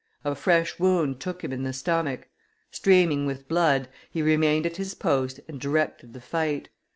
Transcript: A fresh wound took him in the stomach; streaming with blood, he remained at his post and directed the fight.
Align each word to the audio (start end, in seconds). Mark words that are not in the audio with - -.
A 0.25 0.33
fresh 0.33 0.79
wound 0.79 1.19
took 1.19 1.43
him 1.43 1.53
in 1.53 1.61
the 1.61 1.73
stomach; 1.73 2.27
streaming 2.71 3.27
with 3.27 3.47
blood, 3.47 3.87
he 4.09 4.23
remained 4.23 4.65
at 4.65 4.77
his 4.77 4.95
post 4.95 5.39
and 5.47 5.61
directed 5.61 6.13
the 6.13 6.21
fight. 6.21 6.69